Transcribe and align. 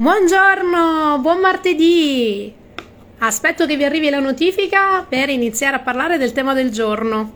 Buongiorno, 0.00 1.18
buon 1.20 1.40
martedì! 1.40 2.50
Aspetto 3.18 3.66
che 3.66 3.76
vi 3.76 3.84
arrivi 3.84 4.08
la 4.08 4.18
notifica 4.18 5.04
per 5.06 5.28
iniziare 5.28 5.76
a 5.76 5.80
parlare 5.80 6.16
del 6.16 6.32
tema 6.32 6.54
del 6.54 6.70
giorno. 6.70 7.34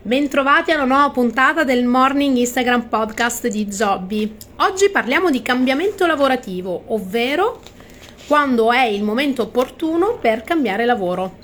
Bentrovati 0.00 0.70
alla 0.70 0.86
nuova 0.86 1.10
puntata 1.10 1.62
del 1.62 1.84
Morning 1.84 2.34
Instagram 2.34 2.88
Podcast 2.88 3.48
di 3.48 3.70
Zobby. 3.70 4.36
Oggi 4.56 4.88
parliamo 4.88 5.28
di 5.28 5.42
cambiamento 5.42 6.06
lavorativo, 6.06 6.84
ovvero 6.86 7.60
quando 8.26 8.72
è 8.72 8.86
il 8.86 9.02
momento 9.02 9.42
opportuno 9.42 10.16
per 10.16 10.42
cambiare 10.42 10.86
lavoro. 10.86 11.36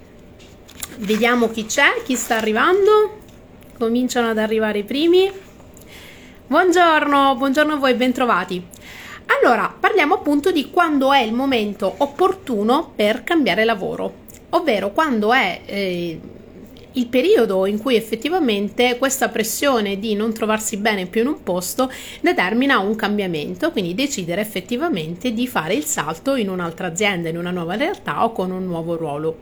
Vediamo 0.96 1.50
chi 1.50 1.66
c'è, 1.66 2.00
chi 2.06 2.16
sta 2.16 2.36
arrivando. 2.36 3.18
Cominciano 3.78 4.30
ad 4.30 4.38
arrivare 4.38 4.78
i 4.78 4.84
primi. 4.84 5.30
Buongiorno, 6.46 7.34
buongiorno 7.36 7.74
a 7.74 7.76
voi, 7.76 7.92
bentrovati. 7.92 8.66
Allora, 9.26 9.74
parliamo 9.78 10.14
appunto 10.14 10.52
di 10.52 10.70
quando 10.70 11.12
è 11.12 11.20
il 11.20 11.32
momento 11.32 11.92
opportuno 11.98 12.92
per 12.94 13.24
cambiare 13.24 13.64
lavoro, 13.64 14.24
ovvero 14.50 14.92
quando 14.92 15.32
è 15.32 15.60
eh, 15.66 16.20
il 16.92 17.06
periodo 17.08 17.66
in 17.66 17.78
cui 17.78 17.96
effettivamente 17.96 18.96
questa 18.98 19.28
pressione 19.28 19.98
di 19.98 20.14
non 20.14 20.32
trovarsi 20.32 20.76
bene 20.76 21.06
più 21.06 21.22
in 21.22 21.26
un 21.26 21.42
posto 21.42 21.90
determina 22.20 22.78
un 22.78 22.94
cambiamento, 22.94 23.70
quindi 23.72 23.94
decidere 23.94 24.40
effettivamente 24.40 25.32
di 25.32 25.46
fare 25.46 25.74
il 25.74 25.84
salto 25.84 26.36
in 26.36 26.48
un'altra 26.48 26.86
azienda, 26.86 27.28
in 27.28 27.36
una 27.36 27.50
nuova 27.50 27.74
realtà 27.74 28.24
o 28.24 28.32
con 28.32 28.50
un 28.50 28.64
nuovo 28.64 28.96
ruolo. 28.96 29.38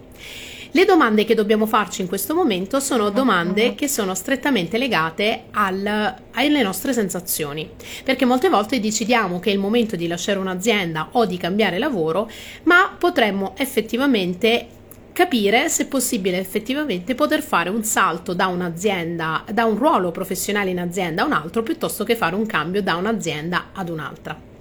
Le 0.77 0.85
domande 0.85 1.25
che 1.25 1.37
dobbiamo 1.37 1.67
farci 1.67 2.01
in 2.01 2.09
questo 2.09 2.35
momento 2.35 2.81
sono 2.81 3.11
domande 3.11 3.77
che 3.77 3.87
sono 3.87 4.13
strettamente 4.13 4.77
legate 4.77 5.45
al, 5.53 6.17
alle 6.33 6.63
nostre 6.65 6.93
sensazioni, 6.93 7.71
perché 8.03 8.25
molte 8.25 8.49
volte 8.49 8.81
decidiamo 8.81 9.39
che 9.39 9.51
è 9.51 9.53
il 9.53 9.61
momento 9.61 9.95
di 9.95 10.09
lasciare 10.09 10.41
un'azienda 10.41 11.11
o 11.13 11.27
di 11.27 11.37
cambiare 11.37 11.79
lavoro, 11.79 12.29
ma 12.65 12.93
potremmo 12.99 13.55
effettivamente 13.57 14.67
capire 15.13 15.69
se 15.69 15.85
è 15.85 15.87
possibile 15.87 16.39
effettivamente 16.39 17.15
poter 17.15 17.41
fare 17.41 17.71
un 17.71 17.85
salto 17.85 18.35
da 18.35 18.49
un'azienda, 18.49 19.45
da 19.53 19.67
un 19.67 19.79
ruolo 19.79 20.11
professionale 20.11 20.71
in 20.71 20.81
azienda 20.81 21.23
a 21.23 21.27
un 21.27 21.35
altro, 21.35 21.63
piuttosto 21.63 22.03
che 22.03 22.17
fare 22.17 22.35
un 22.35 22.47
cambio 22.47 22.83
da 22.83 22.97
un'azienda 22.97 23.67
ad 23.75 23.91
un'altra. 23.91 24.54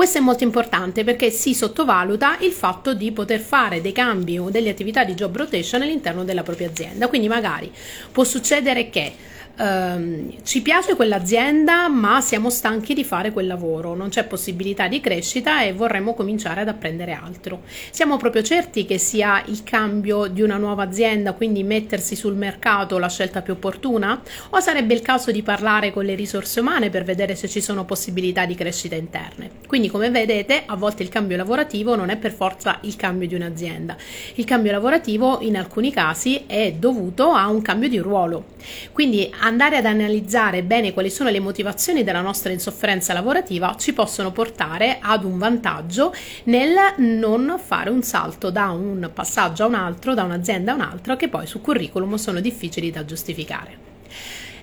Questo 0.00 0.16
è 0.16 0.22
molto 0.22 0.44
importante 0.44 1.04
perché 1.04 1.28
si 1.28 1.52
sottovaluta 1.52 2.38
il 2.38 2.52
fatto 2.52 2.94
di 2.94 3.12
poter 3.12 3.38
fare 3.38 3.82
dei 3.82 3.92
cambi 3.92 4.38
o 4.38 4.48
delle 4.48 4.70
attività 4.70 5.04
di 5.04 5.12
job 5.12 5.36
rotation 5.36 5.82
all'interno 5.82 6.24
della 6.24 6.42
propria 6.42 6.70
azienda. 6.70 7.06
Quindi 7.06 7.28
magari 7.28 7.70
può 8.10 8.24
succedere 8.24 8.88
che 8.88 9.12
ehm, 9.60 10.42
ci 10.42 10.62
piace 10.62 10.96
quell'azienda 10.96 11.88
ma 11.88 12.20
siamo 12.20 12.50
stanchi 12.50 12.94
di 12.94 13.04
fare 13.04 13.30
quel 13.32 13.46
lavoro, 13.46 13.94
non 13.94 14.08
c'è 14.08 14.24
possibilità 14.24 14.88
di 14.88 15.00
crescita 15.00 15.62
e 15.62 15.72
vorremmo 15.72 16.14
cominciare 16.14 16.62
ad 16.62 16.68
apprendere 16.68 17.12
altro. 17.12 17.62
Siamo 17.90 18.16
proprio 18.16 18.42
certi 18.42 18.86
che 18.86 18.98
sia 18.98 19.42
il 19.46 19.62
cambio 19.62 20.26
di 20.26 20.42
una 20.42 20.56
nuova 20.56 20.84
azienda, 20.84 21.34
quindi 21.34 21.62
mettersi 21.62 22.16
sul 22.16 22.34
mercato 22.34 22.98
la 22.98 23.08
scelta 23.08 23.42
più 23.42 23.52
opportuna? 23.52 24.20
O 24.50 24.60
sarebbe 24.60 24.94
il 24.94 25.02
caso 25.02 25.30
di 25.30 25.42
parlare 25.42 25.92
con 25.92 26.04
le 26.04 26.14
risorse 26.14 26.60
umane 26.60 26.90
per 26.90 27.04
vedere 27.04 27.34
se 27.34 27.48
ci 27.48 27.60
sono 27.60 27.84
possibilità 27.84 28.46
di 28.46 28.54
crescita 28.54 28.94
interne? 28.94 29.50
Quindi 29.66 29.88
come 29.88 30.10
vedete 30.10 30.62
a 30.66 30.76
volte 30.76 31.02
il 31.02 31.08
cambio 31.08 31.36
lavorativo 31.36 31.94
non 31.94 32.08
è 32.10 32.16
per 32.16 32.32
forza 32.32 32.78
il 32.82 32.96
cambio 32.96 33.28
di 33.28 33.34
un'azienda. 33.34 33.96
Il 34.34 34.44
cambio 34.44 34.72
lavorativo 34.72 35.40
in 35.40 35.56
alcuni 35.56 35.92
casi 35.92 36.44
è 36.46 36.72
dovuto 36.72 37.30
a 37.30 37.48
un 37.48 37.62
cambio 37.62 37.88
di 37.88 37.98
ruolo. 37.98 38.44
Quindi 38.92 39.30
andare 39.50 39.76
ad 39.76 39.84
analizzare 39.84 40.62
bene 40.62 40.92
quali 40.92 41.10
sono 41.10 41.28
le 41.28 41.40
motivazioni 41.40 42.04
della 42.04 42.20
nostra 42.20 42.52
insofferenza 42.52 43.12
lavorativa 43.12 43.74
ci 43.76 43.92
possono 43.92 44.30
portare 44.30 44.98
ad 45.00 45.24
un 45.24 45.38
vantaggio 45.38 46.14
nel 46.44 46.76
non 46.98 47.60
fare 47.62 47.90
un 47.90 48.02
salto 48.02 48.50
da 48.50 48.70
un 48.70 49.10
passaggio 49.12 49.64
a 49.64 49.66
un 49.66 49.74
altro, 49.74 50.14
da 50.14 50.22
un'azienda 50.22 50.72
a 50.72 50.76
un'altra, 50.76 51.16
che 51.16 51.28
poi 51.28 51.46
sul 51.46 51.60
curriculum 51.60 52.14
sono 52.14 52.40
difficili 52.40 52.90
da 52.90 53.04
giustificare. 53.04 53.88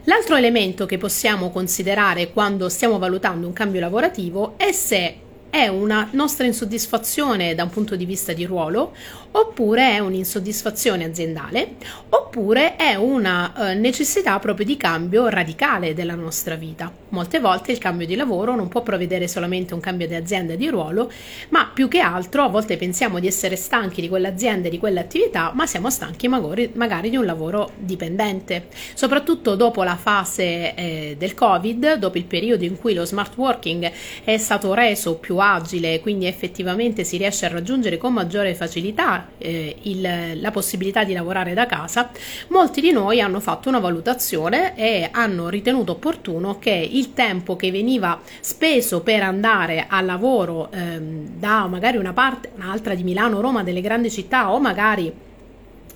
L'altro 0.06 0.38
elemento 0.38 0.86
che 0.86 0.98
possiamo 0.98 1.50
considerare 1.50 2.32
quando 2.32 2.70
stiamo 2.70 2.98
valutando 2.98 3.46
un 3.46 3.54
cambio 3.54 3.82
lavorativo 3.82 4.54
è 4.56 4.72
se 4.72 5.18
è 5.58 5.68
una 5.68 6.08
nostra 6.12 6.46
insoddisfazione 6.46 7.56
da 7.56 7.64
un 7.64 7.72
punto 7.72 7.96
di 7.96 8.06
vista 8.06 8.32
di 8.32 8.46
ruolo, 8.46 8.94
oppure 9.32 9.94
è 9.94 10.00
un'insoddisfazione 10.00 11.06
aziendale, 11.06 11.78
oppure 12.10 12.76
è 12.76 12.94
una 12.94 13.72
eh, 13.72 13.74
necessità 13.74 14.38
proprio 14.38 14.68
di 14.68 14.78
cambio 14.78 15.28
radicale 15.30 15.96
della 15.96 16.14
nostra 16.14 16.54
vita. 16.54 16.92
Molte 17.10 17.40
volte 17.40 17.72
il 17.72 17.78
cambio 17.78 18.06
di 18.06 18.16
lavoro 18.16 18.56
non 18.56 18.68
può 18.68 18.82
prevedere 18.82 19.28
solamente 19.28 19.74
un 19.74 19.80
cambio 19.80 20.08
di 20.08 20.16
azienda 20.16 20.54
e 20.54 20.58
di 20.58 20.68
ruolo, 20.68 21.10
ma 21.50 21.70
più 21.74 21.88
che 21.88 22.00
altro 22.00 22.44
a 22.44 22.50
volte 22.50 22.76
pensiamo 22.76 23.20
di 23.20 23.28
essere 23.28 23.56
stanchi 23.56 24.02
di 24.02 24.10
quell'azienda 24.10 24.68
e 24.68 24.72
di 24.72 24.78
quell'attività, 24.78 25.52
ma 25.54 25.66
siamo 25.66 25.90
stanchi 25.90 26.28
magari, 26.28 26.72
magari 26.74 27.10
di 27.10 27.16
un 27.16 27.26
lavoro 27.26 27.72
dipendente. 27.78 28.68
Soprattutto 28.94 29.56
dopo 29.56 29.84
la 29.84 29.96
fase 29.96 30.76
eh, 30.76 31.16
del 31.18 31.34
Covid, 31.34 31.96
dopo 31.96 32.18
il 32.18 32.26
periodo 32.26 32.66
in 32.66 32.78
cui 32.78 32.94
lo 32.94 33.06
smart 33.06 33.38
working 33.38 33.90
è 34.24 34.38
stato 34.38 34.74
reso 34.74 35.16
più 35.16 35.38
agile, 35.38 36.02
quindi 36.02 36.26
effettivamente 36.26 37.04
si 37.04 37.18
riesce 37.18 37.46
a 37.46 37.50
raggiungere 37.50 37.98
con 37.98 38.12
maggiore 38.14 38.54
facilità 38.54 39.30
eh, 39.38 39.76
il, 39.84 40.42
la 40.42 40.52
possibilità 40.52 41.04
di 41.04 41.14
lavorare 41.14 41.54
da 41.54 41.66
casa, 41.66 42.10
molti 42.50 42.82
di 42.82 42.92
noi 42.92 43.22
hanno 43.22 43.40
fatto 43.40 43.70
una 43.70 43.80
valutazione 43.80 44.76
e 44.76 45.08
hanno 45.12 45.48
ritenuto 45.50 45.94
opportuno 45.94 46.60
che 46.60 46.72
il 46.98 47.14
tempo 47.14 47.56
che 47.56 47.72
veniva 47.72 48.20
speso 48.40 49.02
per 49.02 49.24
andare 49.24 49.86
al 49.88 50.06
lavoro 50.06 50.70
ehm, 50.72 51.38
da 51.38 51.68
magari 51.68 51.98
una 51.98 52.14
parte, 52.14 52.52
un'altra 52.56 52.96
di 52.96 53.04
Milano, 53.04 53.42
Roma, 53.42 53.64
delle 53.64 53.82
grandi 53.82 54.10
città 54.10 54.52
o 54.52 54.60
magari 54.60 55.26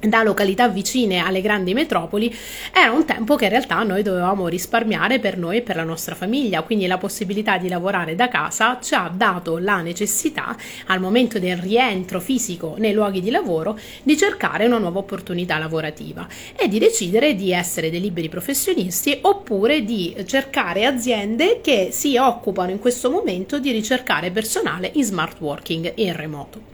da 0.08 0.24
località 0.24 0.68
vicine 0.68 1.20
alle 1.20 1.42
grandi 1.42 1.74
metropoli 1.74 2.34
era 2.74 2.92
un 2.92 3.06
tempo 3.06 3.36
che 3.36 3.46
in 3.46 3.52
realtà 3.52 3.84
noi 3.84 4.02
dovevamo 4.02 4.48
risparmiare 4.48 5.20
per 5.20 5.38
noi 5.38 5.58
e 5.58 5.62
per 5.62 5.76
la 5.76 5.84
nostra 5.84 6.16
famiglia, 6.16 6.64
quindi 6.64 6.88
la 6.88 6.98
possibilità 6.98 7.58
di 7.58 7.68
lavorare 7.68 8.16
da 8.16 8.28
casa 8.28 8.80
ci 8.82 8.96
ha 8.96 9.12
dato 9.14 9.60
la 9.60 9.82
necessità 9.82 10.56
al 10.88 11.00
momento 11.00 11.38
del 11.38 11.58
rientro 11.58 12.20
fisico 12.20 12.76
nei 12.78 12.94
luoghi 12.94 13.22
di 13.22 13.30
lavoro 13.30 13.78
di 14.02 14.18
cercare 14.18 14.66
una 14.66 14.80
nuova 14.80 15.00
opportunità 15.00 15.58
lavorativa 15.58 16.28
e 16.56 16.68
di 16.68 16.80
decidere 16.80 17.36
di 17.36 17.52
essere 17.52 17.90
dei 17.92 18.02
liberi 18.02 18.30
professionisti 18.30 19.20
oppure 19.22 19.84
di 19.84 20.16
cercare 20.26 20.86
aziende 20.86 21.60
che 21.62 21.90
si 21.92 22.18
occupano 22.18 22.72
in 22.72 22.80
questo 22.80 23.12
momento 23.12 23.60
di 23.60 23.72
ricercare 23.72 24.32
personale 24.32 24.90
in 24.96 25.04
smart 25.04 25.40
working 25.40 25.94
e 25.96 26.04
in 26.04 26.16
remoto. 26.16 26.70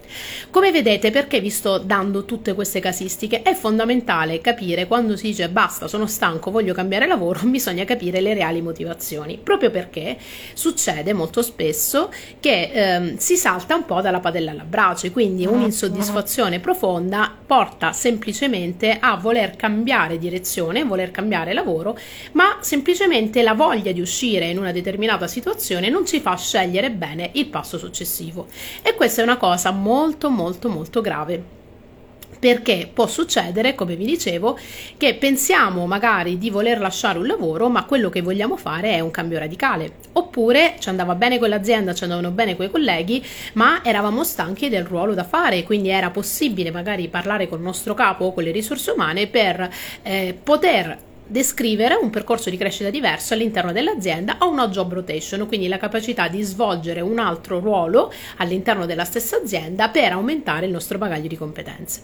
Come 0.50 0.72
vedete, 0.72 1.12
perché 1.12 1.42
vi 1.42 1.50
sto 1.50 1.80
dando 1.80 2.24
tutte 2.24 2.54
queste 2.54 2.80
casistiche? 2.80 3.17
È 3.20 3.56
fondamentale 3.56 4.42
capire 4.42 4.86
quando 4.86 5.18
si 5.18 5.30
dice 5.30 5.50
basta, 5.50 5.88
sono 5.88 6.06
stanco, 6.06 6.52
voglio 6.52 6.76
cambiare 6.76 7.08
lavoro, 7.08 7.40
bisogna 7.50 7.84
capire 7.84 8.22
le 8.22 8.36
reali 8.36 8.62
motivazioni, 8.62 9.40
proprio 9.42 9.72
perché 9.72 10.18
succede 10.54 11.14
molto 11.14 11.42
spesso 11.42 12.12
che 12.40 12.70
ehm, 12.72 13.18
si 13.18 13.36
salta 13.36 13.74
un 13.74 13.86
po' 13.86 14.02
dalla 14.02 14.20
padella 14.20 14.52
alla 14.52 14.64
brace, 14.64 15.12
quindi 15.12 15.46
ah, 15.46 15.50
un'insoddisfazione 15.50 16.60
profonda 16.60 17.34
porta 17.44 17.92
semplicemente 17.92 18.98
a 19.00 19.16
voler 19.16 19.56
cambiare 19.56 20.20
direzione, 20.20 20.84
voler 20.84 21.10
cambiare 21.10 21.54
lavoro, 21.54 21.98
ma 22.34 22.58
semplicemente 22.60 23.42
la 23.42 23.56
voglia 23.56 23.92
di 23.94 24.00
uscire 24.00 24.46
in 24.46 24.60
una 24.60 24.72
determinata 24.72 25.26
situazione 25.26 25.90
non 25.90 26.06
ci 26.06 26.20
fa 26.20 26.36
scegliere 26.36 26.92
bene 26.92 27.32
il 27.34 27.48
passo 27.48 27.80
successivo. 27.80 28.46
E 28.84 28.94
questa 28.94 29.22
è 29.22 29.24
una 29.24 29.38
cosa 29.38 29.72
molto 29.72 30.30
molto 30.30 30.70
molto 30.70 31.02
grave 31.02 31.57
perché 32.40 32.90
può 32.94 33.08
succedere, 33.08 33.76
come 33.76 33.96
vi 33.96 34.06
dicevo, 34.06 34.58
che 34.98 35.16
pensiamo 35.16 35.86
magari 35.88 36.38
di 36.38 36.50
voler 36.50 36.80
lasciare 36.80 37.18
un 37.18 37.28
lavoro, 37.28 37.70
ma 37.70 37.86
quello 37.86 38.10
che 38.10 38.22
vogliamo 38.22 38.58
fare 38.58 38.94
è 38.94 39.00
un 39.00 39.12
cambio 39.12 39.40
radicale. 39.40 39.94
Oppure 40.14 40.76
ci 40.80 40.90
andava 40.90 41.16
bene 41.16 41.38
quell'azienda, 41.38 41.94
ci 41.94 42.04
andavano 42.04 42.32
bene 42.32 42.56
quei 42.56 42.70
colleghi, 42.70 43.24
ma 43.54 43.84
eravamo 43.84 44.24
stanchi 44.24 44.70
del 44.70 44.86
ruolo 44.86 45.14
da 45.14 45.24
fare, 45.24 45.64
quindi 45.64 45.90
era 45.90 46.10
possibile 46.10 46.72
magari 46.72 47.08
parlare 47.08 47.48
con 47.48 47.60
il 47.60 47.64
nostro 47.64 47.94
capo 47.94 48.26
o 48.26 48.34
con 48.34 48.44
le 48.44 48.52
risorse 48.52 48.92
umane 48.92 49.28
per 49.28 49.70
eh, 50.04 50.38
poter 50.42 51.06
descrivere 51.28 51.96
un 51.96 52.10
percorso 52.10 52.50
di 52.50 52.58
crescita 52.58 52.90
diverso 52.90 53.34
all'interno 53.34 53.74
dell'azienda 53.74 54.38
o 54.40 54.50
una 54.50 54.70
job 54.70 54.94
rotation, 54.94 55.46
quindi 55.48 55.68
la 55.68 55.78
capacità 55.78 56.28
di 56.30 56.42
svolgere 56.42 57.02
un 57.02 57.20
altro 57.20 57.60
ruolo 57.60 58.12
all'interno 58.38 58.86
della 58.86 59.04
stessa 59.04 59.38
azienda 59.38 59.90
per 59.90 60.14
aumentare 60.14 60.66
il 60.66 60.72
nostro 60.72 60.98
bagaglio 60.98 61.28
di 61.28 61.38
competenze. 61.38 62.02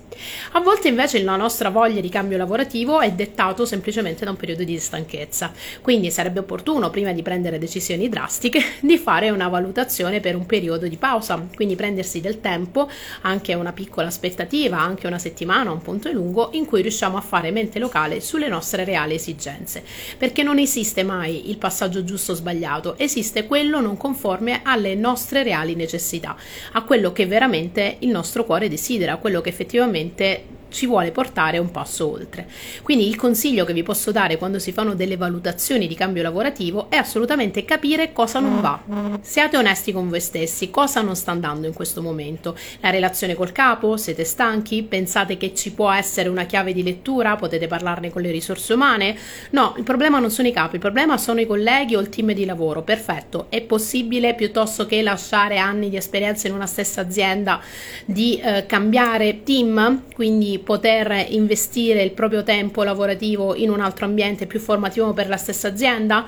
A 0.51 0.59
volte 0.59 0.89
invece 0.89 1.23
la 1.23 1.37
nostra 1.37 1.69
voglia 1.69 2.01
di 2.01 2.09
cambio 2.09 2.37
lavorativo 2.37 2.99
è 2.99 3.11
dettato 3.11 3.65
semplicemente 3.65 4.25
da 4.25 4.31
un 4.31 4.37
periodo 4.37 4.63
di 4.63 4.77
stanchezza, 4.77 5.51
quindi 5.81 6.11
sarebbe 6.11 6.39
opportuno 6.39 6.89
prima 6.89 7.13
di 7.13 7.21
prendere 7.21 7.57
decisioni 7.57 8.09
drastiche 8.09 8.61
di 8.81 8.97
fare 8.97 9.29
una 9.29 9.47
valutazione 9.47 10.19
per 10.19 10.35
un 10.35 10.45
periodo 10.45 10.87
di 10.87 10.97
pausa, 10.97 11.47
quindi 11.55 11.75
prendersi 11.75 12.19
del 12.19 12.41
tempo, 12.41 12.89
anche 13.21 13.53
una 13.53 13.71
piccola 13.71 14.07
aspettativa, 14.07 14.79
anche 14.79 15.07
una 15.07 15.19
settimana, 15.19 15.71
un 15.71 15.81
punto 15.81 16.11
lungo 16.11 16.49
in 16.53 16.65
cui 16.65 16.81
riusciamo 16.81 17.17
a 17.17 17.21
fare 17.21 17.51
mente 17.51 17.79
locale 17.79 18.19
sulle 18.19 18.49
nostre 18.49 18.83
reali 18.83 19.12
reali 19.13 19.15
esigenze, 19.15 19.83
perché 20.17 20.43
non 20.43 20.57
esiste 20.57 21.03
mai 21.03 21.49
il 21.49 21.57
passaggio 21.57 22.03
giusto 22.03 22.31
o 22.31 22.35
sbagliato, 22.35 22.97
esiste 22.97 23.45
quello 23.45 23.79
non 23.79 23.97
conforme 23.97 24.61
alle 24.63 24.95
nostre 24.95 25.43
reali 25.43 25.75
necessità, 25.75 26.35
a 26.73 26.83
quello 26.83 27.11
che 27.11 27.25
veramente 27.25 27.97
il 27.99 28.09
nostro 28.09 28.43
cuore 28.43 28.69
desidera, 28.69 29.17
quello 29.17 29.41
che 29.41 29.49
effettivamente 29.49 30.52
ci 30.73 30.87
vuole 30.87 31.11
portare 31.11 31.59
un 31.59 31.71
passo 31.71 32.11
oltre. 32.11 32.47
Quindi 32.81 33.07
il 33.07 33.15
consiglio 33.15 33.63
che 33.63 33.73
vi 33.73 33.83
posso 33.83 34.11
dare 34.11 34.37
quando 34.37 34.59
si 34.59 34.71
fanno 34.71 34.95
delle 34.95 35.15
valutazioni 35.15 35.87
di 35.87 35.95
cambio 35.95 36.23
lavorativo 36.23 36.89
è 36.89 36.95
assolutamente 36.95 37.63
capire 37.63 38.11
cosa 38.11 38.39
non 38.39 38.59
va. 38.59 38.81
Siate 39.21 39.55
onesti 39.55 39.93
con 39.93 40.09
voi 40.09 40.19
stessi, 40.19 40.69
cosa 40.71 41.01
non 41.01 41.15
sta 41.15 41.31
andando 41.31 41.67
in 41.67 41.73
questo 41.73 42.01
momento. 42.01 42.57
La 42.81 42.89
relazione 42.89 43.35
col 43.35 43.51
capo, 43.51 43.95
siete 43.97 44.23
stanchi, 44.23 44.83
pensate 44.83 45.37
che 45.37 45.53
ci 45.53 45.71
può 45.71 45.91
essere 45.91 46.27
una 46.27 46.45
chiave 46.45 46.73
di 46.73 46.83
lettura, 46.83 47.35
potete 47.35 47.67
parlarne 47.67 48.09
con 48.09 48.23
le 48.23 48.31
risorse 48.31 48.73
umane? 48.73 49.15
No, 49.51 49.75
il 49.77 49.83
problema 49.83 50.17
non 50.19 50.31
sono 50.31 50.47
i 50.47 50.51
capi, 50.51 50.75
il 50.75 50.81
problema 50.81 51.17
sono 51.17 51.39
i 51.39 51.45
colleghi 51.45 51.95
o 51.95 51.99
il 51.99 52.09
team 52.09 52.33
di 52.33 52.45
lavoro. 52.45 52.81
Perfetto, 52.81 53.45
è 53.49 53.61
possibile 53.61 54.33
piuttosto 54.33 54.87
che 54.87 55.01
lasciare 55.03 55.59
anni 55.59 55.89
di 55.89 55.97
esperienza 55.97 56.47
in 56.47 56.55
una 56.55 56.65
stessa 56.65 57.01
azienda 57.01 57.61
di 58.05 58.39
eh, 58.39 58.65
cambiare 58.65 59.43
team, 59.43 60.03
quindi 60.15 60.59
poter 60.63 61.27
investire 61.29 62.01
il 62.01 62.11
proprio 62.11 62.43
tempo 62.43 62.83
lavorativo 62.83 63.55
in 63.55 63.69
un 63.69 63.79
altro 63.79 64.05
ambiente 64.05 64.47
più 64.47 64.59
formativo 64.59 65.13
per 65.13 65.27
la 65.27 65.37
stessa 65.37 65.67
azienda? 65.67 66.25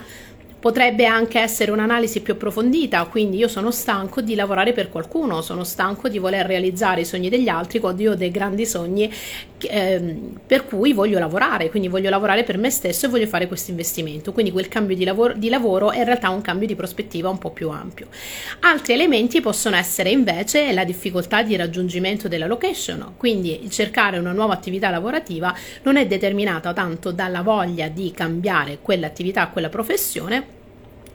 Potrebbe 0.60 1.06
anche 1.06 1.40
essere 1.40 1.72
un'analisi 1.72 2.22
più 2.22 2.34
approfondita, 2.34 3.06
quindi 3.06 3.38
io 3.38 3.48
sono 3.48 3.70
stanco 3.70 4.22
di 4.22 4.34
lavorare 4.34 4.74
per 4.74 4.90
qualcuno, 4.90 5.42
sono 5.42 5.64
stanco 5.64 6.10
di 6.10 6.18
voler 6.18 6.46
realizzare 6.46 7.02
i 7.02 7.06
sogni 7.06 7.30
degli 7.30 7.48
altri 7.48 7.80
quando 7.80 8.02
io 8.02 8.12
ho 8.14 8.16
dei 8.16 8.32
grandi 8.32 8.66
sogni 8.66 9.12
eh, 9.66 10.18
per 10.46 10.66
cui 10.66 10.94
voglio 10.94 11.20
lavorare, 11.20 11.70
quindi 11.70 11.88
voglio 11.88 12.10
lavorare 12.10 12.44
per 12.44 12.58
me 12.58 12.70
stesso 12.70 13.06
e 13.06 13.10
voglio 13.10 13.28
fare 13.28 13.48
questo 13.48 13.72
investimento. 13.72 14.32
Quindi 14.32 14.52
quel 14.52 14.68
cambio 14.68 14.96
di 14.96 15.04
lavoro, 15.04 15.34
di 15.34 15.50
lavoro 15.50 15.92
è 15.92 16.00
in 16.00 16.06
realtà 16.06 16.30
un 16.30 16.42
cambio 16.42 16.68
di 16.68 16.76
prospettiva 16.76 17.30
un 17.30 17.38
po' 17.38 17.52
più 17.52 17.70
ampio. 17.70 18.08
Altri 18.62 18.94
elementi 18.94 19.42
possono 19.42 19.76
essere 19.76 20.10
invece 20.10 20.72
la 20.74 20.84
difficoltà 20.84 21.44
di 21.44 21.56
raggiungimento 21.56 22.28
della 22.28 22.48
location, 22.48 23.14
quindi 23.18 23.70
cercare 23.70 24.18
una 24.18 24.32
nuova 24.32 24.54
attività 24.54 24.90
lavorativa 24.90 25.56
non 25.84 25.98
è 25.98 26.08
determinata 26.08 26.74
tanto 26.74 27.12
dalla 27.12 27.42
voglia 27.42 27.88
di 27.88 28.12
cambiare 28.12 28.80
quell'attività, 28.82 29.48
quella 29.50 29.70
professione, 29.70 30.55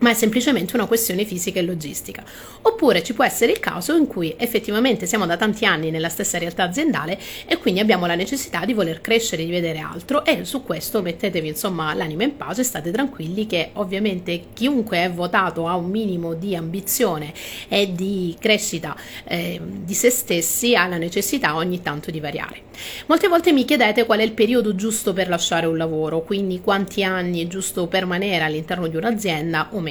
ma 0.00 0.10
è 0.10 0.14
semplicemente 0.14 0.76
una 0.76 0.86
questione 0.86 1.24
fisica 1.24 1.58
e 1.58 1.62
logistica. 1.62 2.22
Oppure 2.62 3.02
ci 3.02 3.14
può 3.14 3.24
essere 3.24 3.52
il 3.52 3.60
caso 3.60 3.94
in 3.94 4.06
cui 4.06 4.34
effettivamente 4.36 5.06
siamo 5.06 5.26
da 5.26 5.36
tanti 5.36 5.64
anni 5.64 5.90
nella 5.90 6.08
stessa 6.08 6.38
realtà 6.38 6.64
aziendale 6.64 7.18
e 7.46 7.58
quindi 7.58 7.80
abbiamo 7.80 8.06
la 8.06 8.14
necessità 8.14 8.64
di 8.64 8.72
voler 8.72 9.00
crescere, 9.00 9.44
di 9.44 9.50
vedere 9.50 9.78
altro 9.78 10.24
e 10.24 10.44
su 10.44 10.62
questo 10.62 11.02
mettetevi 11.02 11.48
insomma 11.48 11.94
l'anima 11.94 12.24
in 12.24 12.36
pace, 12.36 12.64
state 12.64 12.90
tranquilli 12.90 13.46
che 13.46 13.70
ovviamente 13.74 14.44
chiunque 14.52 15.04
è 15.04 15.10
votato 15.10 15.66
a 15.66 15.76
un 15.76 15.90
minimo 15.90 16.34
di 16.34 16.56
ambizione 16.56 17.32
e 17.68 17.92
di 17.92 18.36
crescita 18.38 18.96
eh, 19.24 19.60
di 19.62 19.94
se 19.94 20.10
stessi 20.10 20.74
ha 20.74 20.86
la 20.86 20.96
necessità 20.96 21.54
ogni 21.56 21.82
tanto 21.82 22.10
di 22.10 22.20
variare. 22.20 22.68
Molte 23.06 23.28
volte 23.28 23.52
mi 23.52 23.64
chiedete 23.64 24.06
qual 24.06 24.20
è 24.20 24.22
il 24.22 24.32
periodo 24.32 24.74
giusto 24.74 25.12
per 25.12 25.28
lasciare 25.28 25.66
un 25.66 25.76
lavoro, 25.76 26.22
quindi 26.22 26.60
quanti 26.60 27.04
anni 27.04 27.44
è 27.44 27.46
giusto 27.46 27.86
permanere 27.86 28.44
all'interno 28.44 28.86
di 28.86 28.96
un'azienda 28.96 29.68
o 29.72 29.80
meno. 29.80 29.89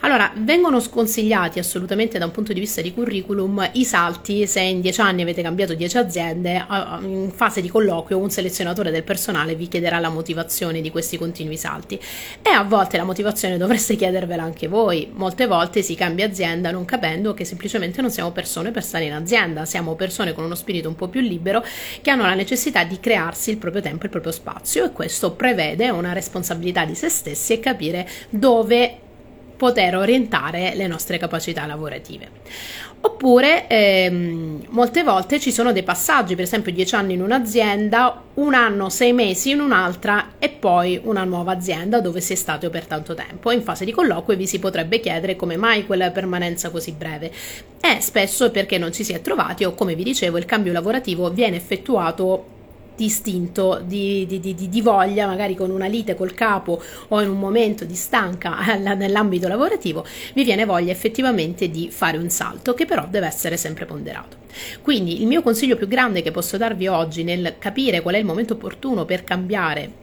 Allora, 0.00 0.32
vengono 0.36 0.80
sconsigliati 0.80 1.58
assolutamente 1.58 2.18
da 2.18 2.26
un 2.26 2.30
punto 2.30 2.52
di 2.52 2.60
vista 2.60 2.80
di 2.80 2.92
curriculum 2.92 3.68
i 3.72 3.84
salti 3.84 4.46
se 4.46 4.60
in 4.60 4.80
dieci 4.80 5.00
anni 5.00 5.22
avete 5.22 5.42
cambiato 5.42 5.74
dieci 5.74 5.96
aziende, 5.96 6.64
in 7.02 7.30
fase 7.34 7.60
di 7.60 7.68
colloquio 7.68 8.18
un 8.18 8.30
selezionatore 8.30 8.90
del 8.90 9.02
personale 9.02 9.54
vi 9.54 9.68
chiederà 9.68 9.98
la 9.98 10.10
motivazione 10.10 10.80
di 10.80 10.90
questi 10.90 11.16
continui 11.16 11.56
salti 11.56 11.98
e 12.42 12.50
a 12.50 12.62
volte 12.62 12.96
la 12.96 13.04
motivazione 13.04 13.56
dovreste 13.56 13.96
chiedervela 13.96 14.42
anche 14.42 14.68
voi. 14.68 15.10
Molte 15.12 15.46
volte 15.46 15.82
si 15.82 15.94
cambia 15.94 16.26
azienda 16.26 16.70
non 16.70 16.84
capendo 16.84 17.34
che 17.34 17.44
semplicemente 17.44 18.00
non 18.00 18.10
siamo 18.10 18.30
persone 18.30 18.70
per 18.70 18.84
stare 18.84 19.04
in 19.04 19.12
azienda, 19.12 19.64
siamo 19.64 19.94
persone 19.94 20.32
con 20.32 20.44
uno 20.44 20.54
spirito 20.54 20.88
un 20.88 20.94
po' 20.94 21.08
più 21.08 21.20
libero 21.20 21.64
che 22.02 22.10
hanno 22.10 22.24
la 22.24 22.34
necessità 22.34 22.84
di 22.84 23.00
crearsi 23.00 23.50
il 23.50 23.58
proprio 23.58 23.82
tempo, 23.82 24.04
il 24.04 24.10
proprio 24.10 24.32
spazio 24.32 24.84
e 24.84 24.92
questo 24.92 25.32
prevede 25.32 25.90
una 25.90 26.12
responsabilità 26.12 26.84
di 26.84 26.94
se 26.94 27.08
stessi 27.08 27.52
e 27.52 27.60
capire 27.60 28.08
dove 28.30 28.98
poter 29.64 29.96
orientare 29.96 30.74
le 30.74 30.86
nostre 30.86 31.16
capacità 31.16 31.64
lavorative. 31.64 32.28
Oppure 33.00 33.66
ehm, 33.66 34.66
molte 34.68 35.02
volte 35.02 35.40
ci 35.40 35.50
sono 35.52 35.72
dei 35.72 35.82
passaggi, 35.82 36.34
per 36.34 36.44
esempio 36.44 36.70
10 36.70 36.94
anni 36.94 37.14
in 37.14 37.22
un'azienda, 37.22 38.22
un 38.34 38.52
anno, 38.52 38.90
6 38.90 39.12
mesi 39.14 39.52
in 39.52 39.60
un'altra 39.60 40.32
e 40.38 40.50
poi 40.50 41.00
una 41.04 41.24
nuova 41.24 41.52
azienda 41.52 42.00
dove 42.00 42.20
si 42.20 42.34
è 42.34 42.36
stato 42.36 42.68
per 42.68 42.84
tanto 42.84 43.14
tempo. 43.14 43.50
In 43.52 43.62
fase 43.62 43.86
di 43.86 43.92
colloquio 43.92 44.36
vi 44.36 44.46
si 44.46 44.58
potrebbe 44.58 45.00
chiedere 45.00 45.34
come 45.34 45.56
mai 45.56 45.86
quella 45.86 46.10
permanenza 46.10 46.68
così 46.68 46.92
breve. 46.92 47.32
E 47.80 48.00
spesso 48.02 48.50
perché 48.50 48.76
non 48.76 48.92
ci 48.92 49.02
si 49.02 49.14
è 49.14 49.22
trovati 49.22 49.64
o 49.64 49.72
come 49.72 49.94
vi 49.94 50.04
dicevo 50.04 50.36
il 50.36 50.44
cambio 50.44 50.74
lavorativo 50.74 51.30
viene 51.30 51.56
effettuato 51.56 52.52
distinto 52.96 53.82
di, 53.84 54.26
di, 54.26 54.40
di, 54.40 54.54
di, 54.54 54.82
voglia, 54.82 55.26
magari 55.26 55.54
con 55.54 55.70
una 55.70 55.86
lite 55.86 56.14
col 56.14 56.34
capo 56.34 56.80
o 57.08 57.20
in 57.20 57.28
un 57.28 57.38
momento 57.38 57.84
di 57.84 57.94
stanca 57.94 58.76
nell'ambito 58.94 59.48
lavorativo, 59.48 60.04
vi 60.34 60.44
viene 60.44 60.64
voglia 60.64 60.92
effettivamente 60.92 61.70
di 61.70 61.90
fare 61.90 62.16
un 62.16 62.30
salto 62.30 62.74
che 62.74 62.84
però 62.84 63.06
deve 63.08 63.26
essere 63.26 63.56
sempre 63.56 63.84
ponderato. 63.84 64.36
Quindi 64.82 65.20
il 65.20 65.26
mio 65.26 65.42
consiglio 65.42 65.76
più 65.76 65.88
grande 65.88 66.22
che 66.22 66.30
posso 66.30 66.56
darvi 66.56 66.86
oggi 66.86 67.24
nel 67.24 67.56
capire 67.58 68.02
qual 68.02 68.14
è 68.14 68.18
il 68.18 68.24
momento 68.24 68.54
opportuno 68.54 69.04
per 69.04 69.24
cambiare 69.24 70.02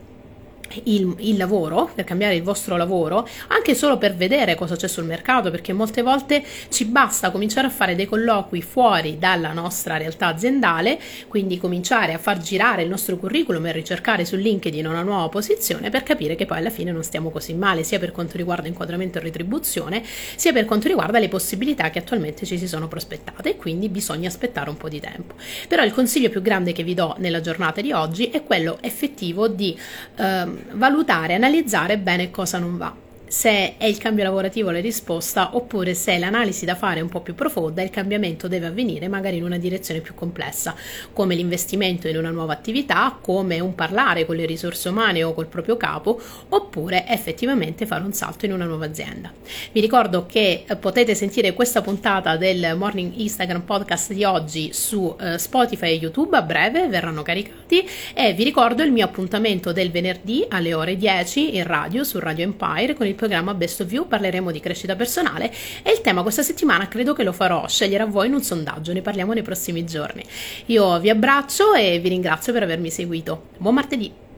il, 0.85 1.15
il, 1.19 1.37
lavoro, 1.37 1.89
per 1.93 2.03
cambiare 2.03 2.35
il 2.35 2.43
vostro 2.43 2.77
lavoro, 2.77 3.27
anche 3.47 3.75
solo 3.75 3.97
per 3.97 4.15
vedere 4.15 4.55
cosa 4.55 4.75
c'è 4.75 4.87
sul 4.87 5.05
mercato, 5.05 5.51
perché 5.51 5.73
molte 5.73 6.01
volte 6.01 6.43
ci 6.69 6.85
basta 6.85 7.31
cominciare 7.31 7.67
a 7.67 7.69
fare 7.69 7.95
dei 7.95 8.05
colloqui 8.05 8.61
fuori 8.61 9.17
dalla 9.17 9.53
nostra 9.53 9.97
realtà 9.97 10.27
aziendale, 10.27 10.99
quindi 11.27 11.57
cominciare 11.57 12.13
a 12.13 12.17
far 12.17 12.39
girare 12.39 12.83
il 12.83 12.89
nostro 12.89 13.17
curriculum 13.17 13.65
e 13.67 13.71
ricercare 13.71 14.25
su 14.25 14.35
LinkedIn 14.35 14.85
una 14.87 15.03
nuova 15.03 15.29
posizione 15.29 15.89
per 15.89 16.03
capire 16.03 16.35
che 16.35 16.45
poi 16.45 16.57
alla 16.57 16.69
fine 16.69 16.91
non 16.91 17.03
stiamo 17.03 17.29
così 17.29 17.53
male, 17.53 17.83
sia 17.83 17.99
per 17.99 18.11
quanto 18.11 18.37
riguarda 18.37 18.67
inquadramento 18.67 19.17
e 19.17 19.21
retribuzione, 19.21 20.03
sia 20.35 20.53
per 20.53 20.65
quanto 20.65 20.87
riguarda 20.87 21.19
le 21.19 21.27
possibilità 21.27 21.89
che 21.89 21.99
attualmente 21.99 22.45
ci 22.45 22.57
si 22.57 22.67
sono 22.67 22.87
prospettate 22.87 23.51
e 23.51 23.55
quindi 23.55 23.89
bisogna 23.89 24.27
aspettare 24.27 24.69
un 24.69 24.77
po' 24.77 24.89
di 24.89 24.99
tempo. 24.99 25.35
Però 25.67 25.83
il 25.83 25.93
consiglio 25.93 26.29
più 26.29 26.41
grande 26.41 26.71
che 26.71 26.83
vi 26.83 26.93
do 26.93 27.15
nella 27.19 27.41
giornata 27.41 27.81
di 27.81 27.91
oggi 27.91 28.29
è 28.29 28.43
quello 28.43 28.77
effettivo 28.81 29.47
di 29.47 29.77
ehm, 30.15 30.60
valutare, 30.73 31.35
analizzare 31.35 31.97
bene 31.97 32.31
cosa 32.31 32.57
non 32.57 32.77
va 32.77 32.93
se 33.31 33.77
è 33.77 33.85
il 33.85 33.97
cambio 33.97 34.25
lavorativo 34.25 34.71
la 34.71 34.81
risposta 34.81 35.55
oppure 35.55 35.93
se 35.93 36.17
l'analisi 36.17 36.65
da 36.65 36.75
fare 36.75 36.99
è 36.99 37.01
un 37.01 37.07
po' 37.07 37.21
più 37.21 37.33
profonda 37.33 37.81
il 37.81 37.89
cambiamento 37.89 38.49
deve 38.49 38.65
avvenire 38.65 39.07
magari 39.07 39.37
in 39.37 39.45
una 39.45 39.57
direzione 39.57 40.01
più 40.01 40.13
complessa 40.13 40.75
come 41.13 41.33
l'investimento 41.33 42.09
in 42.09 42.17
una 42.17 42.29
nuova 42.29 42.51
attività 42.51 43.17
come 43.21 43.61
un 43.61 43.73
parlare 43.73 44.25
con 44.25 44.35
le 44.35 44.45
risorse 44.45 44.89
umane 44.89 45.23
o 45.23 45.33
col 45.33 45.47
proprio 45.47 45.77
capo 45.77 46.19
oppure 46.49 47.07
effettivamente 47.07 47.85
fare 47.85 48.03
un 48.03 48.11
salto 48.11 48.45
in 48.45 48.51
una 48.51 48.65
nuova 48.65 48.85
azienda. 48.85 49.31
Vi 49.71 49.79
ricordo 49.79 50.25
che 50.25 50.65
eh, 50.67 50.75
potete 50.75 51.15
sentire 51.15 51.53
questa 51.53 51.81
puntata 51.81 52.35
del 52.35 52.75
Morning 52.75 53.13
Instagram 53.15 53.61
podcast 53.61 54.11
di 54.11 54.25
oggi 54.25 54.73
su 54.73 55.15
uh, 55.17 55.37
Spotify 55.37 55.91
e 55.91 55.93
YouTube 55.93 56.35
a 56.35 56.41
breve 56.41 56.89
verranno 56.89 57.21
caricati 57.21 57.87
e 58.13 58.33
vi 58.33 58.43
ricordo 58.43 58.83
il 58.83 58.91
mio 58.91 59.05
appuntamento 59.05 59.71
del 59.71 59.89
venerdì 59.89 60.45
alle 60.49 60.73
ore 60.73 60.97
10 60.97 61.55
in 61.55 61.63
radio 61.63 62.03
su 62.03 62.19
Radio 62.19 62.43
Empire 62.43 62.93
con 62.93 63.07
il 63.07 63.19
programma 63.21 63.53
Best 63.53 63.81
of 63.81 63.91
You 63.91 64.07
parleremo 64.07 64.49
di 64.49 64.59
crescita 64.59 64.95
personale 64.95 65.53
e 65.83 65.91
il 65.91 66.01
tema 66.01 66.23
questa 66.23 66.41
settimana 66.41 66.87
credo 66.87 67.13
che 67.13 67.21
lo 67.21 67.31
farò 67.31 67.67
scegliere 67.67 68.01
a 68.01 68.07
voi 68.07 68.25
in 68.25 68.33
un 68.33 68.41
sondaggio, 68.41 68.93
ne 68.93 69.01
parliamo 69.01 69.33
nei 69.33 69.43
prossimi 69.43 69.85
giorni. 69.85 70.25
Io 70.67 70.99
vi 70.99 71.11
abbraccio 71.11 71.75
e 71.75 71.99
vi 71.99 72.09
ringrazio 72.09 72.51
per 72.51 72.63
avermi 72.63 72.89
seguito. 72.89 73.49
Buon 73.57 73.75
martedì! 73.75 74.30